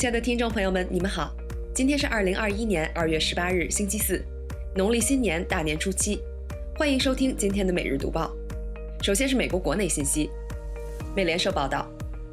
[0.00, 1.30] 亲爱的听众朋友们，你们好，
[1.74, 4.24] 今天是二零二一年二月十八日，星期四，
[4.74, 6.22] 农历新年大年初七，
[6.78, 8.34] 欢迎收听今天的每日读报。
[9.02, 10.30] 首先是美国国内信息，
[11.14, 11.86] 美联社报道，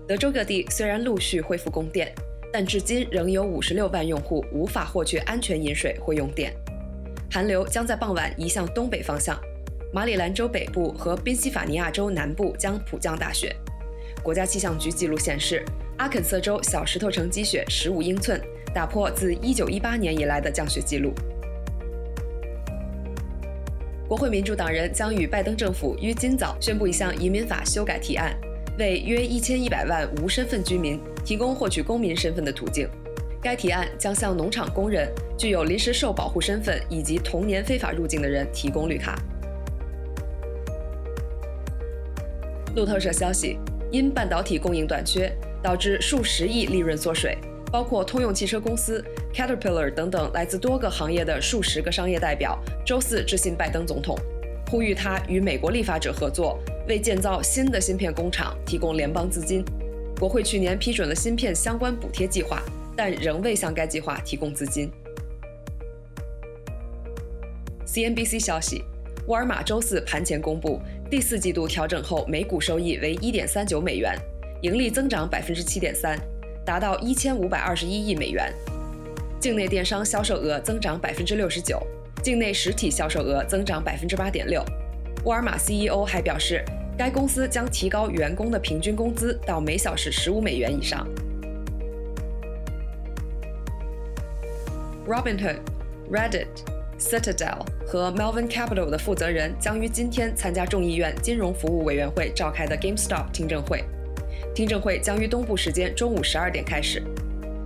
[0.08, 2.10] 德州各地虽然陆续恢复供电，
[2.54, 6.54] 但至今仍有五十六万用户无法获取安全饮水或用电。
[7.30, 9.38] 寒流将在傍晚移向东北方向，
[9.92, 13.54] 马里兰州北部和宾夕法尼亚州南部将普降大雪。
[14.24, 15.66] 国家气象局记录显示。
[15.98, 18.40] 阿肯色州小石头城积雪十五英寸，
[18.74, 21.12] 打破自一九一八年以来的降雪记录。
[24.08, 28.38] 国会民主党人将与拜登政府于今早宣布一项移民法修改提案，
[28.78, 32.88] 为约一千一百万无身份居民提供获取公民身份的途径。
[33.42, 39.20] 该提案将向农场工人、具有临时受保护身份以及童年非法入境的人提供绿卡。
[42.76, 43.58] 路透社消息，
[43.92, 45.32] 因半导体供应短缺。
[45.62, 47.38] 导致数十亿利润缩水，
[47.72, 54.18] 包括通用汽车公司、Caterpillar 等等来自多个行业的数十个商业代表，周四致信拜登总统，
[54.70, 59.64] 呼吁他与美国立法者合作，为建造新的芯片工厂提供联邦资金。
[60.20, 62.62] 国会去年批准了芯片相关补贴计划，
[62.96, 64.90] 但仍未向该计划提供资金。
[67.86, 68.84] CNBC 消息，
[69.28, 74.18] 沃尔玛周四盘前公布，第四季度调整后每股收益为1.39美元。
[74.62, 76.18] 盈利增长百分之七点三，
[76.66, 78.52] 达到一千五百二十一亿美元。
[79.40, 81.80] 境内电商销售额增长百分之六十九，
[82.24, 84.66] 境内实体销售额增长百分之八点六。
[85.26, 86.66] 沃尔玛 CEO 还表示，
[86.98, 91.08] 该公司将提高员工的平均工资到每小时十五美元以上。
[95.08, 95.60] Robinhood、
[96.12, 96.48] Reddit、
[96.98, 103.86] Citadel 和 Melvin Capital 的负责人将于今天参加众议院金融服务委员会召开的 GameStop 听证会。
[104.58, 107.04] 听证会将于东部时间中午十二点开始。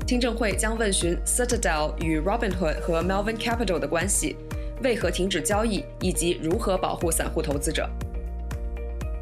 [0.06, 4.35] 听证会将问询 Citadel 与 Robinhood 和 Melvin Capital 的关系，
[4.84, 7.90] 为何停止交易，以及如何保护散户投资者。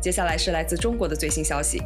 [0.02, 1.80] 接下来是来自中国的最新消息。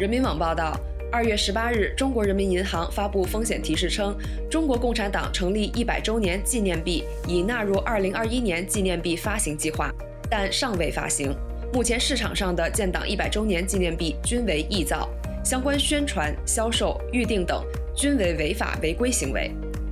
[0.00, 0.76] 人民网报道，
[1.12, 4.18] 二月十八日，中国人民银行发布风险提示称，
[4.50, 9.94] 中国共产党成立一百周年纪念币已纳入二零二一年纪念币发行计划，
[10.28, 11.32] 但尚未发行。
[11.74, 15.10] 目前市场上的建党一百周年纪念币均为臆造，
[15.44, 17.64] 相关宣传、销售、预订等
[17.96, 19.50] 均为违法违规行为，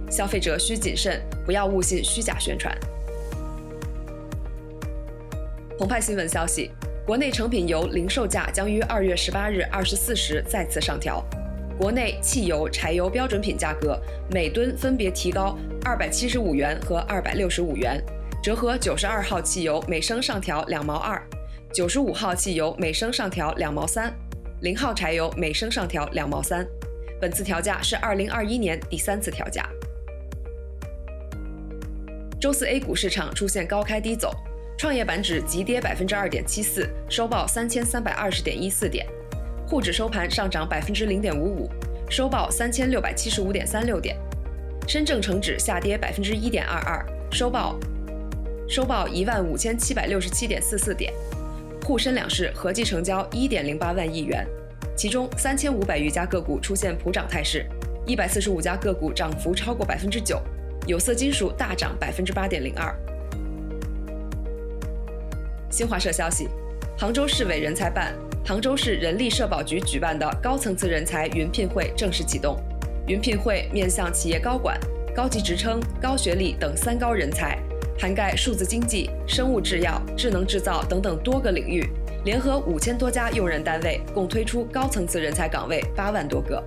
[0.09, 2.72] 消费者需谨慎，不要误信虚假宣传。
[5.76, 6.70] 澎湃新闻消息，
[7.04, 11.20] 国内成品油零售价将于二月十八日二十四时再次上调，
[11.76, 14.00] 国内汽油、柴油标准品价格
[14.31, 18.00] 每吨分别提高二百七十五元和二百六十五元，
[18.41, 21.20] 折合九十二号汽油每升上调两毛二。
[21.72, 24.12] 九十五号汽油每升上调两毛三，
[24.60, 26.66] 零号柴油每升上调两毛三。
[27.19, 29.66] 本次调价是二零二一年第三次调价。
[32.38, 34.34] 周四 A 股市场出现高开低走，
[34.77, 39.06] 创业板指急跌百分之二点七四，收报三千三百二十点一四点；
[39.66, 41.71] 沪指收盘上涨百分之零点五五，
[42.11, 44.15] 收报三千六百七十五点三六点；
[44.87, 47.81] 深证成指下跌百分之一点二二，收报
[48.69, 51.11] 收报一万五千七百六十七点四四点。
[51.84, 54.47] 沪深两市合计成交一点零八万亿元，
[54.97, 57.66] 其中三千五百余家个股出现普涨态势，
[58.06, 60.41] 一百四十五家个股涨幅超过百分之九，
[60.87, 62.94] 有色金属大涨百分之八点零二。
[65.70, 66.48] 新华社消息，
[66.97, 68.14] 杭州市委人才办、
[68.44, 72.56] 杭州市人力社保局举办的高层次人才云聘会正式启动。
[73.09, 74.78] 云聘会面向企业高管、
[75.16, 77.59] 高级职称、高学历等三高人才。
[78.03, 81.89] 涵盖数字经济、生物制药、智能制造等等多个领域，
[82.25, 86.61] 联合五千多家用人单位，共推出高层次人才岗位八万多个。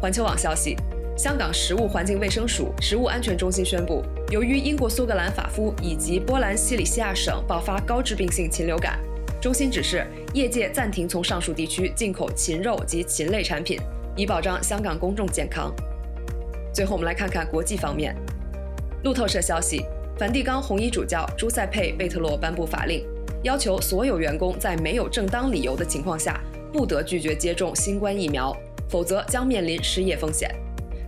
[0.00, 0.74] 环球网消息，
[1.14, 8.98] 香港食物环境卫生署食物安全中心宣布，由于英国苏格兰法夫以及波兰西里西亚省爆发高致病性禽流感，
[9.42, 13.78] 中心指示业界暂停从上述地区进口禽肉及禽类产品，
[14.16, 15.70] 以保障香港公众健康。
[16.72, 18.16] 最后，我们来看看国际方面。
[19.04, 19.84] 路透社消息，
[20.18, 23.06] 梵蒂冈红衣主教朱塞佩·贝特洛颁布法令，
[23.44, 26.40] 要求所有员工在没有正当理由的情况下，
[26.72, 28.52] 不得拒绝接种新冠疫苗，
[28.88, 30.52] 否则将面临失业风险。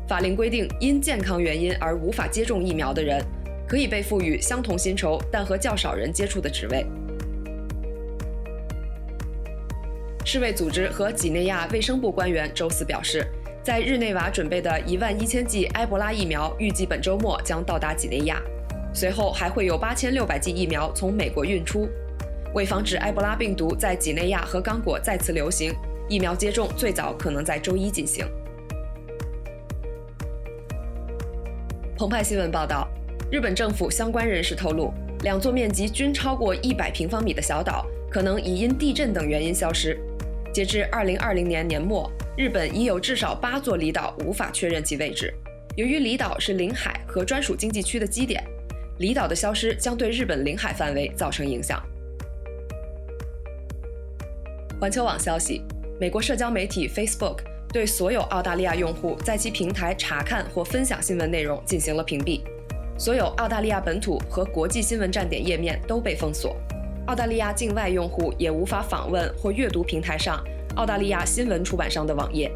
[0.06, 3.20] 法令规定，因健康原因而无法接种疫苗的人，
[3.66, 6.86] 可以被赋予相同薪酬但和较少人接触的职位。
[10.24, 13.26] 世卫组织和几内亚卫生部官员周四表示。
[13.62, 18.40] 在日内瓦准备的一万一千剂埃博拉疫苗预计本周末将到达几内亚，
[18.94, 21.86] 随后还会有八千六百剂疫苗从美国运出。
[22.54, 25.74] 为防止埃博拉病毒在几内亚和刚果再次流行，
[26.08, 28.24] 疫苗接种最早可能在周一进行。
[31.98, 32.88] 澎湃新闻报道，
[33.30, 34.90] 日本政府相关人士透露，
[35.22, 40.00] 两座面积均超过一百平方米的小岛可能已因地震等原因消失。
[40.50, 45.34] 截至二零二零年年末，日本已有至少八座离岛无法确认其位置。
[45.76, 48.42] 由于离岛是领海和专属经济区的基点，
[48.98, 51.82] 离岛的消失将对日本领海范围造成影响。
[54.80, 55.62] 环球网消息，
[56.00, 57.38] 美国社交媒体 Facebook
[57.72, 62.40] 对所有澳大利亚用户在其平台查看或分享新闻内容进行了屏蔽，
[62.96, 66.56] 所有澳大利亚本土和国际新闻站点页面都被封锁。
[67.06, 70.42] 澳大利亚境外用户也无法访问或阅读平台上
[70.76, 72.50] 澳大利亚新闻出版商的网页。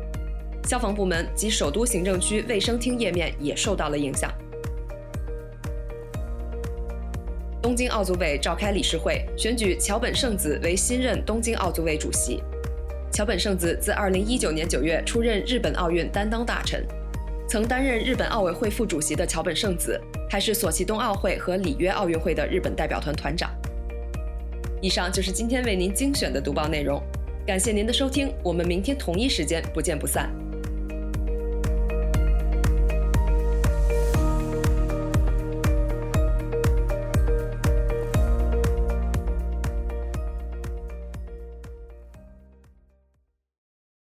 [0.66, 4.32] 消防部门及首都行政区卫生厅页面也受到了影响。
[7.61, 12.43] 东京奥组委召开理事会，选举桥本圣子为新任东京奥组委主席。
[13.12, 16.87] 桥本圣子自2019年9月出任日本奥运担当大臣，
[17.49, 20.00] 曾担任日本奥委会副主席的桥本圣子，
[20.31, 23.50] 还是索契冬奥会和里约奥运会的日本代表团团长。
[24.81, 27.02] 以上就是今天为您精选的读报内容，
[27.46, 30.44] 感谢您的收听，我们明天同一时间不见不散。